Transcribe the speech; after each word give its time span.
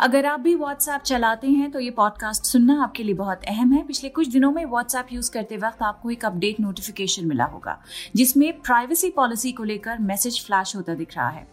अगर 0.00 0.26
आप 0.26 0.40
भी 0.40 0.54
व्हाट्सएप 0.54 1.02
चलाते 1.02 1.48
हैं 1.48 1.70
तो 1.70 1.80
ये 1.80 1.90
पॉडकास्ट 1.90 2.44
सुनना 2.44 2.82
आपके 2.82 3.02
लिए 3.02 3.14
बहुत 3.14 3.44
अहम 3.48 3.72
है। 3.72 3.82
पिछले 3.82 4.08
कुछ 4.10 4.28
दिनों 4.28 4.50
में 4.52 4.64
व्हाट्सएप 4.64 5.06
यूज़ 5.12 5.30
करते 5.30 5.56
वक्त 5.56 5.82
आपको 5.82 6.10
एक 6.10 6.24
अपडेट 6.24 6.60
नोटिफिकेशन 6.60 7.26
मिला 7.26 7.44
होगा, 7.44 7.78
जिसमें 8.16 8.60
प्राइवेसी 8.60 9.10
पॉलिसी 9.10 9.52
को 9.52 9.64
लेकर 9.64 9.98
मैसेज 9.98 10.44
फ्लैश 10.46 10.76
होता 10.76 10.94
दिख 10.94 11.16
रहा 11.16 11.28
है। 11.28 11.46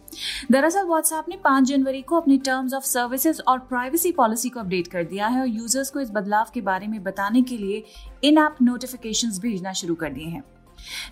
दरअसल 0.50 0.86
व्हाट्सएप 0.86 1.28
ने 1.28 1.36
5 1.36 1.64
जनवरी 1.64 2.02
को 2.02 2.16
अपनी 2.16 2.38
टर्म्स 2.38 2.74
ऑफ़ 2.74 2.84
सर्विसेज़ 2.84 3.40
और 3.48 3.58
प्राइवेसी 3.58 4.12
पॉलिसी 4.12 4.48
को 4.48 4.60
अपडेट 4.60 4.86
कर 4.86 5.04
दिया 5.04 5.26
है 5.26 5.40
और 5.40 5.48
यूज़र्स 5.48 5.90
को 5.90 6.00
इस 6.00 6.10
बदलाव 6.10 6.50
के 6.54 6.60
बारे 6.60 6.86
में 6.86 7.02
बताने 7.02 7.42
के 7.42 7.58
लिए 7.58 7.84
इन 8.24 8.38
ऐप 8.38 8.56
नोटिफिकेशन 8.62 9.30
भेजना 9.40 9.72
शुरू 9.72 9.94
कर 9.94 10.12
दिए 10.12 10.26
हैं। 10.26 10.44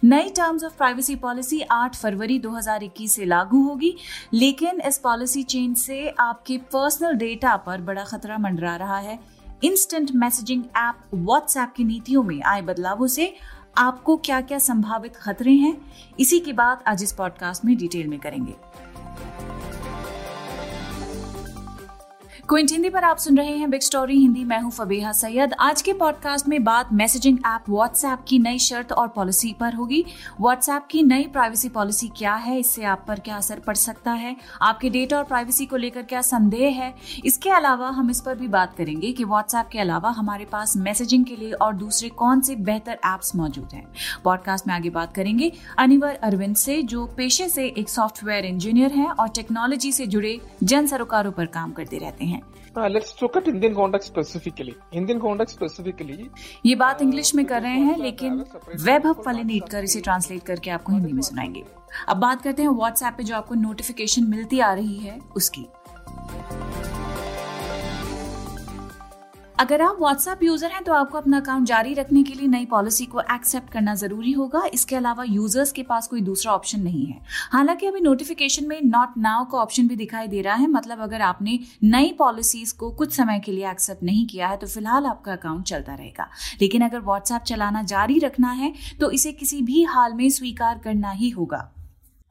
नई 0.05 0.29
टर्म्स 0.29 0.65
ऑफ़ 0.65 0.77
प्राइवेसी 0.77 1.17
पॉलिसी 1.17 1.61
8 1.61 1.97
फरवरी 1.97 2.39
2021 2.39 3.13
से 3.13 3.25
लागू 3.25 3.63
होगी, 3.63 3.95
लेकिन 4.33 4.81
इस 4.81 4.99
पॉलिसी 4.99 5.43
चेंज 5.43 5.77
से 5.77 6.09
आपके 6.19 6.59
पर्सनल 6.73 7.13
डेटा 7.13 7.57
पर 7.57 7.81
बड़ा 7.81 8.05
खतरा 8.05 8.39
मंडरा 8.39 8.77
रहा 8.77 8.99
है। 8.99 9.19
इंस्टेंट 9.65 10.11
मैसेजिंग 10.15 10.65
ऐप 10.77 10.95
व्हाट्सएप 11.15 11.73
की 11.77 11.85
नीतियों 11.85 12.23
में 12.23 12.43
आए 12.43 12.63
बदलावों 12.63 13.07
से 13.07 13.35
आपको 13.79 14.17
क्या 14.17 14.41
क्या 14.41 14.59
संभावित 14.59 15.17
खतरे 15.17 15.53
हैं, 15.53 15.77
इसी 16.21 16.41
की 16.41 16.53
बात 16.53 16.85
आज 16.87 17.03
इस 17.03 17.13
पॉडकास्ट 17.13 17.65
में 17.65 17.77
डिटेल 17.77 18.09
में 18.09 18.19
करेंगे। 18.19 18.55
क्विंट, 22.53 22.73
हिंदी 22.73 22.89
पर 22.89 23.05
आप 23.05 23.17
सुन 23.17 23.37
रहे 23.39 23.57
हैं 23.57 23.71
बिग 23.71 23.81
स्टोरी 23.81 24.17
हिंदी 24.17 24.45
मैं 24.45 24.61
हूँ 24.61 24.71
फबीहा 24.71 25.13
सैयद। 25.13 25.53
आज 25.61 25.83
के 25.83 25.93
पॉडकास्ट 25.93 26.49
में 26.49 26.65
बात 26.65 26.93
मैसेजिंग 26.93 27.39
ऐप 27.39 27.65
व्हाट्सएप 27.69 28.19
की 28.29 28.39
नई 28.39 28.59
शर्त 28.59 28.93
और 28.93 29.09
पॉलिसी 29.09 29.55
पर 29.61 29.75
होगी। 29.75 30.05
व्हाट्सएप 30.41 30.87
की 30.91 31.03
नई 31.03 31.25
प्राइवेसी 31.25 31.69
पॉलिसी 31.69 32.09
क्या 32.09 32.35
है? 32.35 32.59
इससे 32.61 32.85
आप 32.85 33.05
पर 33.09 33.21
क्या 33.21 33.37
असर 33.37 33.59
पड़ 33.59 33.75
सकता 33.75 34.13
है? 34.13 34.37
आपके 34.63 34.91
डेटा 34.91 35.19
और 35.19 35.25
प्राइवेसी 35.25 35.67
को 35.67 35.77
लेकर 35.77 36.03
क्या 36.03 36.21
संदेह 36.23 36.69
है? 36.69 36.95
इसके 37.25 37.51
अलावा 37.51 37.89
हम 37.89 38.11
इस 38.11 38.21
पर 38.21 38.35
भी 38.35 38.49
बात 38.49 38.77
करेंगे 38.77 39.13
कि 39.13 39.25
व्हाट्सएप 39.25 39.69
के 39.73 39.79
अलावा 39.79 40.11
हमारे 40.11 40.45
पास 40.45 40.77
मैसेजिंग 40.77 41.25
के 41.25 41.37
लिए 41.37 41.53
और 41.53 41.75
दूसरे 41.75 42.09
कौन 42.09 42.41
से 42.41 42.57
बेहतर 42.57 42.93
एप्स 42.93 43.37
मौजूद 43.37 43.69
हैं। 43.75 43.87
पॉडकास्ट 44.25 44.67
में 44.67 44.75
आगे 44.75 44.91
बात 44.91 45.15
करेंगे 45.15 45.53
अनिवर 45.79 46.15
अरविंद 46.15 46.57
से, 46.57 46.83
जो 46.83 47.07
पेशे 47.07 47.49
से 47.49 47.67
एक 47.67 47.89
सॉफ्टवेयर 47.89 48.45
इंजीनियर 48.45 48.93
हैं 48.93 49.11
और 49.11 49.29
टेक्नोलॉजी 49.29 49.93
से 49.93 50.07
जुड़े 50.07 50.41
जन 50.63 50.87
सरोकारों 50.87 51.33
पर 51.33 51.47
काम 51.47 51.73
करते 51.73 51.99
रहते 51.99 52.25
हैं 52.25 52.33
हैं। 52.33 52.42
Uh, 52.77 52.89
let's 52.89 53.11
look 53.23 53.37
at 53.37 53.49
Indian 53.49 53.75
context 53.75 54.09
specifically. 54.09 54.75
Indian 54.93 55.21
context 55.21 55.59
specifically. 55.59 56.17
ये 56.67 56.75
बात 56.75 57.03
इंग्लिश 57.03 57.35
में 57.35 57.45
कर 57.47 57.63
रहे 57.63 57.81
हैं 57.81 57.97
लेकिन 57.99 58.45
वैभव 58.85 59.23
वाले 59.27 59.45
नीट 59.45 59.69
कर 59.69 59.85
इसे 59.85 60.01
ट्रांसलेट 60.01 60.43
करके 60.43 60.71
आपको 60.71 60.93
हिंदी 60.93 61.13
में 61.13 61.23
सुनाएँगे 61.23 61.65
अब 62.09 62.17
बात 62.17 62.43
करते 62.43 62.63
हैं 62.63 62.71
व्हाट्सएप 62.71 63.15
पे 63.15 63.25
जो 63.25 63.37
आपको 63.37 63.55
नोटिफिकेशन 63.55 64.25
मिलती 64.25 64.61
आ 64.61 64.73
रही 64.73 64.97
है 64.99 65.19
उसकी 65.37 65.67
अगर 69.63 69.83
आप 69.83 69.97
व्हाट्सएप 70.01 70.43
यूज़र 70.43 70.71
हैं 70.71 70.83
तो 70.85 70.93
आपको 70.93 71.19
अपना 71.19 71.39
अकाउंट 71.41 71.67
जारी 71.67 71.93
रखने 71.95 72.23
के 72.23 72.35
लिए 72.35 72.47
नई 72.49 72.65
पॉलिसी 72.67 73.05
को 73.07 73.21
एक्सेप्ट 73.23 73.71
करना 73.73 73.95
ज़रूरी 73.95 74.31
होगा। 74.33 74.63
इसके 74.75 74.97
अलावा 74.97 75.25
यूज़र्स 75.25 75.73
के 75.73 75.83
पास 75.83 76.09
कोई 76.09 76.21
दूसरा 76.21 76.53
ऑप्शन 76.53 76.81
नहीं 76.83 77.05
है। 77.07 77.21
हालाँकि 77.53 77.87
अभी 77.87 78.01
नोटिफिकेशन 78.01 78.67
में 78.69 78.81
नॉट 78.85 79.13
नाउ 79.19 79.45
का 79.45 79.59
ऑप्शन 79.59 79.89
भी 79.89 79.97
दिखाई 79.97 80.27
दे 80.29 80.41
रहा 80.43 80.55
है। 80.55 80.67
मतलब 80.69 81.01
अगर 81.01 81.21
आपने 81.23 81.59
नई 81.85 82.13
पॉलिसीज़ 82.19 82.75
को 82.79 82.91
कुछ 82.93 83.13
समय 83.17 83.39
के 83.41 83.53
लिए 83.53 83.71
एक्सेप्ट 83.71 84.03
नहीं 84.03 84.27
किया 84.27 84.49
है 84.49 84.57
तो 84.57 84.67
फ़िलहाल 84.67 85.07
आपका 85.07 85.33
अकाउंट 85.33 85.65
चलता 85.65 85.95
रहेगा। 85.95 86.29
लेकिन 86.61 86.85
अगर 86.85 87.01
व्हाट्सएप 87.03 87.43
चलाना 87.45 87.83
जारी 87.85 88.19
रखना 88.19 88.51
है 88.53 88.73
तो 89.01 89.11
इसे 89.11 89.33
किसी 89.35 89.63
भी 89.63 89.83
हाल 89.85 90.15
में 90.15 90.29
स्वीकार 90.31 90.81
करना 90.85 91.11
ही 91.13 91.31
होगा। 91.31 91.69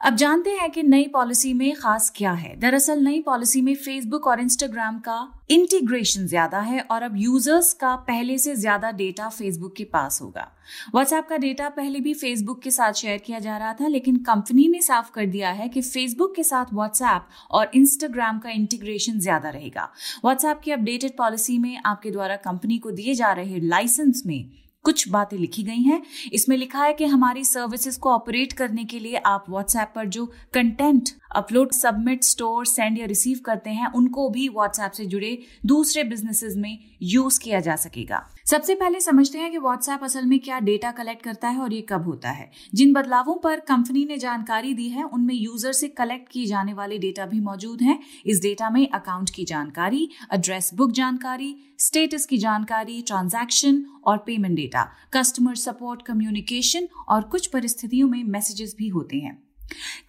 अब 0.02 0.16
जानते 0.16 0.50
हैं 0.52 0.70
कि 0.72 0.82
नई 0.84 1.08
पॉलिसी 1.08 1.54
में 1.54 1.74
खास 1.76 2.12
क्या 2.16 2.32
है। 2.34 2.56
दरअसल 2.60 3.00
नई 3.00 3.20
पॉलिसी 3.22 3.62
में 3.62 3.74
फेसबुक 3.76 4.28
और 4.28 4.40
इंस्टाग्राम 4.40 4.98
का 5.00 5.18
इंटीग्रेशन 5.50 6.26
ज़्यादा 6.28 6.60
है 6.60 6.80
और 6.82 7.04
अब 7.04 7.18
यूज़र्स 7.18 7.72
का 7.74 7.96
पहले 8.08 8.38
से 8.38 8.56
ज़्यादा 8.56 8.92
डेटा 8.92 9.28
फेसबुक 9.30 9.76
के 9.76 9.84
पास 9.84 10.20
होगा। 10.22 10.48
व्हाट्सएप 10.94 11.28
का 11.30 11.38
डेटा 11.38 11.68
पहले 11.70 12.00
भी 12.00 12.14
फेसबुक 12.14 12.62
के 12.62 12.72
साथ 12.72 12.94
शेयर 12.94 13.18
किया 13.18 13.40
जा 13.40 13.58
रहा 13.58 13.74
था, 13.74 13.88
लेकिन 13.88 14.18
कंपनी 14.24 14.68
ने 14.68 14.82
साफ़ 14.82 15.12
कर 15.12 15.26
दिया 15.28 15.50
है 15.52 15.68
कि 15.70 15.82
फेसबुक 15.82 16.36
के 16.36 16.44
साथ 16.44 16.74
व्हाट्सएप 16.74 17.28
और 17.52 17.72
इंस्टाग्राम 17.76 18.40
का 18.40 18.50
इंटीग्रेशन 18.52 19.20
ज़्यादा 19.20 19.50
रहेगा। 19.50 19.90
व्हाट्सएप 20.24 20.62
की 20.64 20.72
अपडेटेड 20.72 21.16
पॉलिसी 21.18 21.58
में 21.58 21.78
आपके 21.86 22.12
द्वारा 22.12 22.36
कंपनी 22.42 22.78
को 22.78 22.92
दिए 22.92 23.14
जा 23.14 23.32
रहे 23.34 23.60
लाइसेंस 23.60 24.24
में 24.26 24.50
कुछ 24.84 25.08
बातें 25.10 25.38
लिखी 25.38 25.64
गई 25.64 25.82
हैं। 25.82 26.02
इसमें 26.34 26.58
लिखा 26.58 26.84
है 26.84 26.94
कि 26.94 27.06
हमारी 27.06 27.44
सर्विसेज़ 27.44 28.00
को 28.00 28.10
ऑपरेट 28.10 28.54
करने 28.54 28.86
के 28.86 29.00
लिए 29.00 29.16
आप 29.16 29.46
व्हाट्सएप 29.50 29.92
पर 29.96 30.06
जो 30.08 30.26
content 30.54 31.10
upload 31.36 31.72
submit 31.72 32.24
store 32.24 32.66
send 32.66 32.98
या 32.98 33.06
रिसीव 33.06 33.40
करते 33.46 33.70
हैं, 33.70 33.88
उनको 33.88 34.30
भी 34.30 34.48
व्हाट्सएप 34.50 34.92
से 34.92 35.06
जुड़े 35.06 35.38
दूसरे 35.66 36.04
बिजनेसेस 36.04 36.56
में 36.58 36.78
यूज़ 37.04 37.40
किया 37.40 37.60
जा 37.60 37.76
सकेगा। 37.76 38.24
सबसे 38.46 38.76
पहले 38.76 39.00
समझते 39.00 39.38
हैं 39.38 39.52
कि 39.52 39.58
व्हाट्सएप 39.58 40.04
असल 40.04 40.26
में 40.26 40.40
क्या 40.40 40.60
डेटा 40.60 40.92
कलेक्ट 40.92 41.24
करता 41.24 41.50
है 41.50 41.60
और 41.60 41.74
ये 41.74 41.82
कब 41.82 42.06
होता 42.06 42.30
है। 42.30 42.50
जिन 42.74 42.94
बदलावों 42.94 43.36
पर 43.36 43.60
कंपनी 43.60 44.06
ने 44.06 44.18
जानकारी 44.18 44.74
दी 44.74 44.90
है, 44.90 45.04
उनमें 45.04 45.36
यूज़र 45.36 45.72
से 45.72 45.88
कलेक्ट 45.88 46.32
किए 46.32 46.46
जाने 46.46 46.74
वाले 46.74 46.98
डेटा 46.98 47.26
भी 47.26 47.40
मौजूद 47.40 47.82
हैं। 47.82 48.00
इस 48.26 48.42
डेटा 48.42 48.70
में 48.70 48.88
अकाउंट 48.90 49.30
की 49.30 49.46
जानकारी 49.46 50.10
एड्रेस 50.34 50.70
बुक 50.74 50.92
जानकारी 50.92 51.56
स्टेटस 51.80 52.26
की 52.26 52.38
जानकारी 52.38 53.02
ट्रांजैक्शन 53.02 53.84
और 54.06 54.18
payment 54.18 54.56
data 54.56 54.71
customer 55.14 55.56
support 55.56 56.02
communication 56.02 56.88
और 57.08 57.22
कुछ 57.22 57.48
परिस्थितियों 57.48 58.10
में 58.10 58.24
मैसेजेस 58.24 58.76
भी 58.78 58.88
होते 58.88 59.18
हैं। 59.18 59.44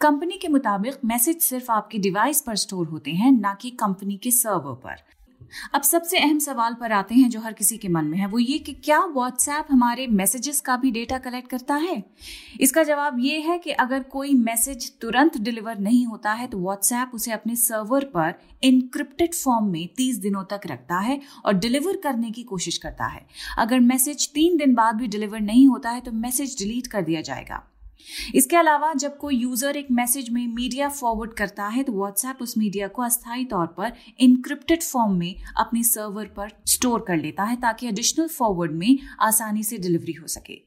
कंपनी 0.00 0.38
के 0.38 0.48
मुताबिक 0.48 0.94
मैसेज 1.04 1.40
सिर्फ़ 1.40 1.72
आपके 1.72 1.98
डिवाइस 1.98 2.40
पर 2.40 2.56
स्टोर 2.56 2.86
होते 2.86 3.10
हैं, 3.10 3.32
ना 3.32 3.54
कि 3.54 3.70
कंपनी 3.70 4.16
के 4.16 4.30
सर्वर 4.30 4.74
पर। 4.74 5.21
अब 5.74 5.82
सबसे 5.82 6.18
अहम 6.18 6.38
सवाल 6.38 6.74
पर 6.74 6.92
आते 6.92 7.14
हैं 7.14 7.28
जो 7.30 7.40
हर 7.40 7.52
किसी 7.52 7.76
के 7.78 7.88
मन 7.88 8.04
में 8.04 8.18
है, 8.18 8.26
वो 8.26 8.38
ये 8.38 8.58
कि 8.58 8.72
क्या 8.74 8.98
व्हाट्सएप 9.06 9.66
हमारे 9.70 10.06
मैसेजेस 10.06 10.60
का 10.60 10.76
भी 10.76 10.90
डेटा 10.90 11.18
कलेक्ट 11.18 11.50
करता 11.50 11.74
है? 11.74 12.02
इसका 12.60 12.82
जवाब 12.82 13.18
ये 13.20 13.38
है 13.40 13.58
कि 13.58 13.70
अगर 13.72 14.02
कोई 14.02 14.34
मैसेज 14.34 14.90
तुरंत 15.00 15.36
डिलीवर 15.38 15.78
नहीं 15.78 16.04
होता 16.06 16.32
है 16.32 16.46
तो 16.46 16.58
व्हाट्सएप 16.58 17.10
उसे 17.14 17.32
अपने 17.32 17.56
सर्वर 17.56 18.04
पर 18.06 18.34
इनक्रिप्टेड 18.62 19.34
फॉर्म 19.34 19.66
में 19.66 19.88
तीस 19.96 20.16
दिनों 20.18 20.44
तक 20.44 20.66
रखता 20.66 20.98
है 20.98 21.20
और 21.44 21.54
डिलीवर 21.54 21.96
करने 21.96 22.30
की 22.30 22.42
कोशिश 22.42 22.78
करता 22.78 23.06
है। 23.06 23.26
अगर 23.58 23.80
मैसेज 23.80 24.30
तीन 24.32 24.56
दिन 24.56 24.74
बाद 24.74 24.96
भी 24.96 25.06
डिलीवर 25.08 25.40
नहीं 25.40 25.66
होता 25.68 25.90
है 25.90 26.00
तो 26.00 26.12
मैसेज 26.12 26.56
डिलीट 26.58 26.86
कर 26.86 27.02
दिया 27.02 27.20
जाएगा। 27.20 27.62
इसके 28.34 28.56
अलावा 28.56 28.92
जब 28.94 29.16
कोई 29.16 29.36
यूज़र 29.36 29.76
एक 29.76 29.90
मैसेज 29.90 30.30
में 30.30 30.46
मीडिया 30.46 30.88
फॉरवर्ड 30.88 31.32
करता 31.32 31.66
है 31.66 31.82
तो 31.82 31.92
व्हाट्सएप 31.92 32.42
उस 32.42 32.58
मीडिया 32.58 32.88
को 32.88 33.02
अस्थायी 33.02 33.44
तौर 33.44 33.66
पर 33.66 33.92
इनक्रिप्टेड 34.20 34.82
फॉर्म 34.82 35.12
में 35.12 35.34
अपने 35.56 35.82
सर्वर 35.82 36.26
पर 36.26 36.48
स्टोर 36.66 37.04
कर 37.08 37.16
लेता 37.16 37.44
है 37.44 37.56
ताकि 37.56 37.88
एडिशनल 37.88 38.28
फॉरवर्ड 38.28 38.72
में 38.72 38.98
आसानी 39.20 39.62
से 39.62 39.78
डिलीवरी 39.78 40.12
हो 40.12 40.26
सके। 40.26 40.60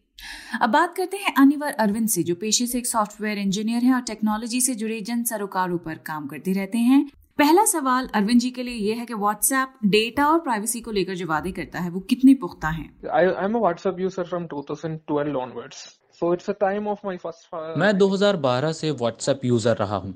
अब 0.62 0.70
बात 0.70 0.96
करते 0.96 1.18
हैं 1.18 1.34
अनिवर 1.38 1.72
अरविंद 1.72 2.08
से 2.10 2.24
जो 2.24 2.36
पेशे 2.36 2.68
से 2.68 2.78
एक 2.78 2.88
सॉफ्टवेयर 2.88 3.38
इंजीनियर 3.38 3.84
है 3.84 3.94
और 3.94 4.02
टेक्नोलॉजी 4.02 4.62
से 4.62 4.76
जुड़े 4.76 5.02
जन 5.02 5.24
सरोकारों 5.24 5.78
पर 5.78 5.96
काम 5.96 6.28
करते 6.28 6.54
रहते 6.54 6.78
हैं। 6.78 7.12
पहला 7.38 7.66
सवाल 7.66 8.08
अरविंद 8.08 8.40
जी 8.40 8.52
के 8.52 8.64
लिए 8.64 8.74
यह 8.74 9.00
है 9.00 9.06
कि 9.06 9.14
व्हाट्सएप 9.14 9.74
डेटा 9.86 10.28
और 10.28 10.40
प्राइवेसी 10.40 10.82
को 10.82 10.92
लेकर 10.92 11.16
जो 11.16 11.28
वादे 11.28 11.52
करता 11.52 11.80
है 11.80 11.90
वो 11.90 12.00
कितने 12.00 12.34
पुख्ता 12.34 12.70
हैं? 12.70 13.02
I, 13.02 13.24
I'm 13.44 13.56
a 13.56 13.62
WhatsApp 13.66 14.00
user 14.06 14.26
from 14.32 14.48
2012 14.48 16.05
onwards. 16.22 17.78
मैं 17.78 17.98
2012 17.98 18.72
से 18.72 18.92
व्हाट्सएप 18.92 19.46
यूज़र 19.46 19.76
रहा 19.76 19.96
हूँ। 19.96 20.14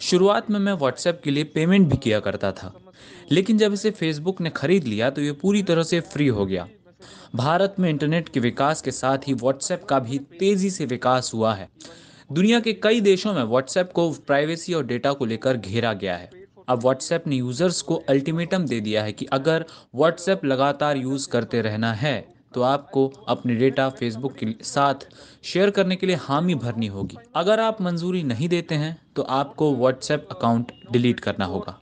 शुरुआत 0.00 0.50
में 0.50 0.60
मैं 0.60 0.72
व्हाट्सएप 0.72 1.20
के 1.24 1.30
लिए 1.30 1.44
पेमेंट 1.44 1.88
भी 1.88 1.96
किया 1.96 2.20
करता 2.20 2.52
था। 2.52 2.72
लेकिन 3.32 3.58
जब 3.58 3.72
इसे 3.72 3.90
फेसबुक 3.90 4.40
ने 4.40 4.50
खरीद 4.50 4.84
लिया 4.84 5.10
तो 5.10 5.22
ये 5.22 5.32
पूरी 5.32 5.62
तरह 5.62 5.82
से 5.82 6.00
फ्री 6.00 6.26
हो 6.26 6.46
गया। 6.46 6.68
भारत 7.34 7.74
में 7.78 7.90
इंटरनेट 7.90 8.28
के 8.28 8.40
विकास 8.40 8.82
के 8.82 8.90
साथ 8.90 9.18
ही 9.26 9.34
व्हाट्सएप 9.34 9.84
का 9.84 9.98
भी 9.98 10.18
तेज़ी 10.18 10.70
से 10.70 10.86
विकास 10.86 11.30
हुआ 11.34 11.54
है। 11.54 11.68
दुनिया 12.32 12.60
के 12.60 12.72
कई 12.72 13.00
देशों 13.00 13.32
में 13.34 13.42
व्हाट्सएप 13.42 13.92
को 13.92 14.10
प्राइवेसी 14.10 14.74
और 14.74 14.86
डेटा 14.86 15.12
को 15.12 15.24
लेकर 15.24 15.56
घेरा 15.56 15.92
गया 15.92 16.16
है। 16.16 16.30
अब 16.68 16.78
व्हाट्सएप 16.78 17.26
ने 17.26 17.36
यूज़र्स 17.36 17.82
को 17.82 17.94
अल्टीमेटम 18.08 18.66
दे 18.66 18.80
दिया 18.80 19.02
है 19.02 19.12
कि 19.12 19.24
अगर 19.24 19.64
व्हाट्सएप 19.94 20.44
लगातार 20.44 20.96
यूज़ 20.96 21.28
करते 21.28 21.62
रहना 21.62 21.92
है 21.92 22.31
तो 22.54 22.62
आपको 22.62 23.06
अपने 23.28 23.54
डेटा 23.54 23.88
फेसबुक 23.90 24.34
के 24.34 24.46
साथ 24.64 25.06
शेयर 25.44 25.70
करने 25.70 25.96
के 25.96 26.06
लिए 26.06 26.16
हामी 26.16 26.54
भरनी 26.54 26.86
होगी। 26.86 27.16
अगर 27.36 27.60
आप 27.60 27.80
मंजूरी 27.82 28.22
नहीं 28.22 28.48
देते 28.48 28.74
हैं 28.74 28.96
तो 29.16 29.22
आपको 29.22 29.74
व्हाट्सएप 29.76 30.28
अकाउंट 30.30 30.72
डिलीट 30.92 31.20
करना 31.20 31.44
होगा। 31.44 31.78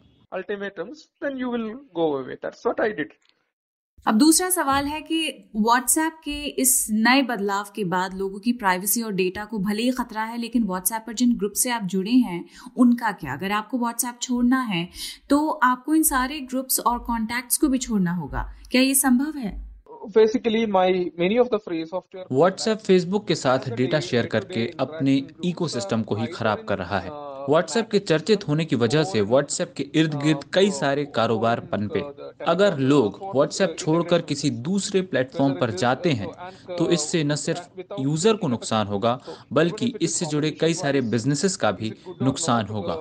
अब 4.06 4.14
दूसरा 4.14 4.49
सवाल 4.50 4.87
है 4.87 5.00
कि 5.00 5.50
व्हाट्सएप 5.56 6.20
के 6.25 6.37
इस 6.62 6.87
नए 6.90 7.22
बदलाव 7.22 7.72
के 7.75 7.84
बाद 7.84 8.14
लोगों 8.14 8.38
की 8.40 8.52
प्राइवेसी 8.52 9.02
और 9.02 9.12
डेटा 9.12 9.44
को 9.44 9.58
भले 9.58 9.82
ही 9.82 9.90
खतरा 9.90 10.22
है 10.22 10.38
लेकिन 10.38 10.64
व्हाट्सएप 10.64 11.05
पर 11.06 11.12
जिन 11.12 11.37
ग्रुप 11.37 11.52
से 11.52 11.70
आप 11.70 11.82
जुड़े 11.84 12.11
हैं 12.11 12.44
उनका 12.76 13.12
क्या? 13.12 13.32
अगर 13.32 13.52
आपको 13.52 13.78
व्हाट्सएप 13.78 14.19
छोड़ना 14.22 14.61
है 14.61 14.88
तो 15.31 15.49
आपको 15.49 15.94
इन 15.94 16.02
सारे 16.02 16.40
ग्रुप्स 16.40 16.81
और 16.81 16.99
कॉन्टैक्ट्स 16.99 17.58
को 17.58 17.69
भी 17.69 17.78
छोड़ना 17.78 18.12
होगा। 18.12 18.50
क्या 18.70 18.82
ये 18.82 18.94
संभव 18.94 19.38
है? 19.38 19.69
Basically 20.08 20.67
my 20.67 21.11
many 21.19 21.37
of 21.38 21.49
the 21.50 21.58
free 21.58 21.85
software 21.85 22.25
WhatsApp 22.32 22.79
Facebook 22.79 23.26
के 23.29 23.35
साथ 23.35 23.69
डेटा 23.70 24.00
शेयर 24.00 24.26
करके 24.26 24.67
अपने 24.81 25.17
इकोसिस्टम 25.44 26.02
को 26.02 26.14
ही 26.14 26.26
खराब 26.29 26.64
कर 26.69 26.79
रहा 26.79 26.99
है। 27.00 27.11
व्हाट्सएप 27.49 27.88
के 27.91 27.99
चर्चित 27.99 28.47
होने 28.49 28.64
की 28.64 28.76
वजह 28.76 29.05
से 29.05 29.20
व्हाट्सएप 29.23 29.73
के 29.76 29.82
इर्द 29.94 30.14
गिर्द 30.14 30.44
कई 30.52 30.70
सारे 30.70 31.05
कारोबार 31.14 31.61
पनपे 31.73 32.00
अगर 32.47 32.79
लोग 32.79 33.17
व्हाट्सएप 33.35 33.75
छोड़कर 33.79 34.23
किसी 34.23 34.50
दूसरे 34.69 35.02
प्लेटफॉर्म 35.02 35.55
पर 35.55 35.70
जाते 35.82 36.12
हैं 36.12 36.31
तो 36.79 36.88
इससे 36.91 37.23
न 37.25 37.35
सिर्फ़ 37.37 37.69
यूज़र 37.99 38.37
को 38.37 38.49
नुकसान 38.49 38.87
होगा 38.87 39.19
बल्कि 39.53 39.87
इससे 40.00 40.26
जुड़े 40.26 40.50
कई 40.50 40.75
सारे 40.75 41.00
बिजनेसेस 41.00 41.56
का 41.56 41.73
भी 41.73 41.94
नुकसान 42.23 42.67
होगा। 42.67 42.94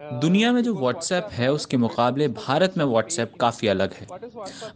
दुनिया 0.00 0.52
में 0.52 0.62
जो 0.62 0.74
व्हाट्सएप 0.74 1.28
है 1.32 1.52
उसके 1.52 1.76
मुकाबले 1.76 2.28
भारत 2.28 2.74
में 2.78 2.84
व्हाट्सएप 2.84 3.32
काफ़ी 3.40 3.68
अलग 3.68 3.92
है। 3.92 4.06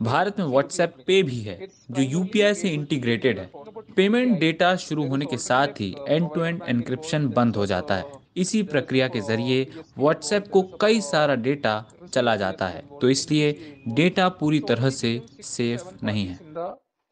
भारत 0.03 0.39
में 0.39 0.47
व्हाट्सएप 0.47 0.95
पे 1.07 1.23
भी 1.23 1.41
है 1.41 1.69
जो 1.91 2.03
यूपीआई 2.03 2.55
से 2.55 2.69
इंटीग्रेटेड 2.69 3.39
है। 3.39 3.51
पेमेंट 3.97 4.39
डेटा 4.39 4.77
शुरू 4.77 5.09
होने 5.09 5.27
के 5.27 5.37
साथ 5.37 5.67
ही 5.67 5.95
एंड 6.09 6.29
टू 6.35 6.45
एंड 6.45 6.63
एनक्रिप्शन 6.69 7.29
बंद 7.29 7.57
हो 7.57 7.67
जाता 7.67 7.97
है। 7.97 8.18
इसी 8.39 8.63
प्रक्रिया 8.63 9.09
के 9.09 9.21
ज़रिए 9.21 9.67
व्हाट्सएप 9.99 10.49
को 10.49 10.63
कई 10.81 11.01
सारा 11.01 11.35
डेटा 11.35 11.75
चला 12.13 12.37
जाता 12.37 12.69
है। 12.69 12.83
तो 13.01 13.11
इसलिए 13.11 13.53
डेटा 13.89 14.29
पूरी 14.41 14.61
तरह 14.61 14.91
से 14.91 15.21
सेफ़ 15.45 16.05
नहीं 16.05 16.27
है। 16.27 16.39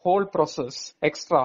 होल 0.05 0.25
प्रोसेस 0.25 0.95
extra 1.05 1.41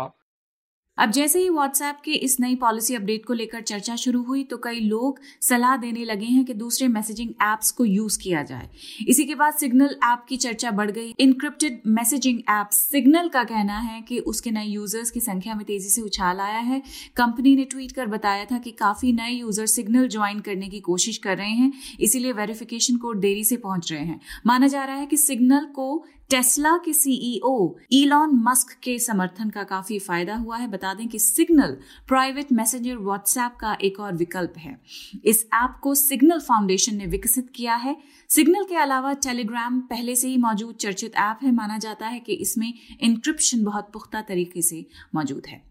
अब 0.98 1.12
जैसे 1.12 1.40
ही 1.40 1.50
व्हाट्सएप 1.50 2.00
के 2.06 2.12
इस 2.14 2.40
नई 2.40 2.56
पॉलिसी 2.56 2.96
अपडेट 2.96 3.26
को 3.26 3.34
लेकर 3.34 3.62
चर्चा 3.62 3.96
शुरू 3.96 4.22
हुई 4.24 4.44
तो 4.44 4.58
कई 4.58 4.80
लोग 4.80 5.20
सलाह 5.42 5.76
देने 5.78 6.04
लगे 6.06 6.26
हैं 6.26 6.44
कि 6.46 6.54
दूसरे 6.54 6.88
मैसेजिंग 6.88 7.30
एप्स 7.44 7.72
को 7.72 7.86
यूज़ 7.86 8.20
किया 8.20 8.44
जाए। 8.44 8.70
इसी 9.08 9.26
के 9.26 9.36
बाद 9.36 9.54
सिग्नल 9.54 9.96
ऐप 10.04 10.26
की 10.30 10.38
चर्चा 10.38 10.72
बढ़ 10.72 10.92
गई। 10.92 11.14
इनक्रिप्टेड 11.20 11.82
मैसेजिंग 11.88 12.40
ऐप 12.50 12.70
सिग्नल 12.72 13.30
का 13.30 13.44
कहना 13.44 13.80
है 13.80 14.02
कि 14.02 14.20
उसके 14.20 14.52
नए 14.52 14.66
यूज़र्स 14.66 15.12
की 15.12 15.20
संख्या 15.20 15.56
में 15.56 15.66
तेज़ी 15.66 15.90
से 15.90 16.02
उछाल 16.02 16.40
आया 16.40 16.60
है। 16.60 16.82
कंपनी 17.18 17.56
ने 17.56 17.66
ट्वीट 17.66 17.92
कर 17.92 18.08
बताया 18.08 18.46
था 18.46 18.58
कि 18.58 18.72
काफ़ी 18.72 19.14
नए 19.14 19.32
यूज़र 19.32 19.66
सिग्नल 19.68 20.08
ज्वाइन 20.08 20.40
करने 20.40 20.70
की 20.70 20.80
कोशिश 20.82 21.18
कर 21.18 21.38
रहे 21.38 21.52
हैं, 21.52 21.72
इसीलिए 22.00 22.32
वेरिफिकेशन 22.34 22.98
कोड 22.98 23.20
देरी 23.20 23.44
से 23.44 23.58
पहुँच 23.58 23.92
रहे 23.92 24.04
हैं। 24.04 24.20
माना 24.48 24.68
जा 24.68 24.86
रहा 24.86 24.96
है 24.96 25.06
कि 25.06 25.18
सिग्नल 25.18 25.66
को 25.66 26.04
टेस्ला 26.31 26.78
के 26.78 26.94
सीईओ 26.94 27.75
इलॉन 27.92 28.30
मस्क 28.33 28.72
के 28.83 29.00
समर्थन 29.00 29.50
का 29.50 29.63
काफ़ी 29.63 30.00
फ़ायदा 30.00 30.36
हुआ 30.36 30.57
है। 30.57 30.68
बता 30.68 30.94
दें 30.94 31.07
कि 31.07 31.19
सिग्नल, 31.19 31.78
प्राइवेट 32.07 32.51
मैसेजर 32.51 32.98
व्हाट्सएप 32.98 33.56
का 33.60 33.78
एक 33.81 34.00
और 34.00 34.13
विकल्प 34.13 34.54
है। 34.57 34.81
इस 35.25 35.45
ऐप 35.54 35.80
को 35.83 35.95
सिग्नल 35.95 36.39
फाउंडेशन 36.39 36.95
ने 36.95 37.06
विकसित 37.06 37.50
किया 37.56 37.75
है। 37.75 37.98
सिग्नल 38.30 38.63
के 38.63 38.75
अलावा 38.75 39.13
टेलीग्राम 39.13 39.81
पहले 39.81 40.16
से 40.16 40.28
ही 40.28 40.38
मौजूद 40.38 40.75
चर्चित 40.75 41.16
ऐप 41.16 41.39
है। 41.44 41.51
माना 41.51 41.78
जाता 41.78 42.07
है 42.07 42.19
कि 42.19 42.34
इसमें 42.34 42.74
इंक्रिप्शन 43.01 43.63
बहुत 43.63 43.92
पुख्ता 43.94 44.22
तरीके 44.22 44.62
से 44.62 44.86
मौजूद 45.16 45.48
है। 45.48 45.71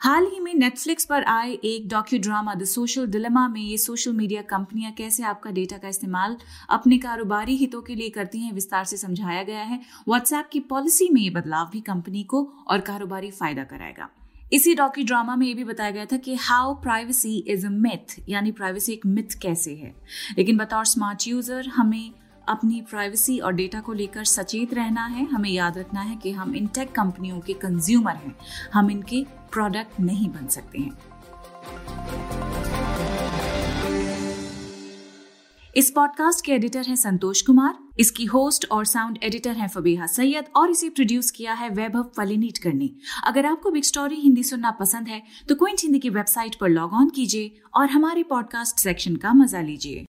हाल 0.00 0.26
ही 0.26 0.38
में 0.40 0.54
नेटफ्लिक्स 0.54 1.04
पर 1.04 1.22
आए 1.22 1.52
एक 1.52 1.88
docu 1.88 2.18
drama 2.18 2.54
the 2.54 2.64
social 2.64 3.06
dilemma 3.06 3.46
में 3.48 3.60
ये 3.60 3.76
सोशल 3.78 4.12
मीडिया 4.12 4.42
कंपनियाँ 4.42 4.92
कैसे 4.92 5.22
आपका 5.22 5.50
डेटा 5.50 5.78
का 5.78 5.88
इस्तेमाल 5.88 6.36
अपने 6.70 6.98
कारोबारी 6.98 7.56
हितों 7.56 7.80
के 7.82 7.94
लिए 7.94 8.08
करती 8.08 8.40
हैं 8.40 8.52
विस्तार 8.52 8.84
से 8.84 8.96
समझाया 8.96 9.42
गया 9.42 9.62
है। 9.62 9.80
व्हाट्सएप 10.08 10.48
की 10.52 10.60
पॉलिसी 10.60 11.08
में 11.08 11.20
ये 11.20 11.30
बदलाव 11.30 11.68
भी 11.72 11.80
कंपनी 11.80 12.22
को 12.22 12.42
और 12.68 12.80
कारोबारी 12.80 13.30
फ़ायदा 13.30 13.64
कराएगा। 13.64 14.08
इसी 14.52 14.74
डॉक्यू 14.74 15.04
ड्रामा 15.04 15.36
में 15.36 15.46
ये 15.46 15.54
भी 15.54 15.64
बताया 15.64 15.90
गया 15.90 16.04
था 16.04 16.16
कि 16.16 16.34
how 16.34 16.74
privacy 16.74 17.36
is 17.38 17.66
a 17.66 17.70
myth 17.70 18.16
यानी 18.28 18.52
प्राइवेसी 18.52 18.92
एक 18.92 19.06
मिथ 19.06 19.38
कैसे 19.42 19.74
है? 19.74 19.94
लेकिन 20.38 20.56
बतौर 20.56 20.84
स्मार्ट 20.84 21.28
यूज़र 21.28 21.68
हमें 21.68 22.10
अपनी 22.48 22.80
प्राइवेसी 22.90 23.38
और 23.38 23.52
डेटा 23.52 23.80
को 23.80 23.92
लेकर 23.92 24.24
सचेत 24.26 24.74
रहना 24.74 25.06
है। 25.06 25.24
हमें 25.26 25.50
याद 25.50 25.78
रखना 25.78 26.00
है 26.00 26.16
कि 26.16 26.32
हम 26.32 26.54
इन 26.56 26.66
टेक 26.68 26.92
कंपनियों 26.92 27.40
के 27.40 27.54
कंज्यूमर 27.56 28.16
हैं। 28.16 28.34
हम 28.74 28.90
इनके 28.90 29.24
प्रोडक्ट 29.52 30.00
नहीं 30.00 30.28
बन 30.30 30.46
सकते 30.48 30.78
हैं। 30.78 30.98
इस 35.74 35.90
पॉडकास्ट 35.90 36.44
के 36.44 36.52
एडिटर 36.52 36.86
हैं 36.86 36.94
संतोष 36.96 37.40
कुमार, 37.42 37.74
इसकी 38.00 38.24
होस्ट 38.24 38.66
और 38.70 38.84
साउंड 38.84 39.18
एडिटर 39.22 39.56
हैं 39.56 39.68
फबीहा 39.68 40.06
सैयद 40.06 40.44
और 40.56 40.70
इसे 40.70 40.88
प्रोड्यूस 40.88 41.30
किया 41.30 41.52
है 41.52 41.68
वैभव 41.70 42.10
फलिनीट 42.16 42.58
करने 42.58 42.90
अगर 43.26 43.46
आपको 43.46 43.70
बिग 43.70 43.84
स्टोरी 43.84 44.20
हिंदी 44.20 44.42
सुनना 44.42 44.70
पसंद 44.80 45.08
है 45.08 45.22
तो 45.48 45.54
क्विंट 45.54 45.80
हिंदी 45.82 45.98
की 45.98 46.10
वेबसाइट 46.10 46.56
पर 46.60 46.68
लॉग 46.68 46.92
ऑन 46.92 47.10
कीजिए 47.10 47.60
और 47.74 47.90
हमारे 47.90 48.22
पॉडकास्ट 48.22 48.80
सेक्शन 48.80 49.16
का 49.16 49.32
मज़ा 49.34 49.60
लीजिए। 49.62 50.06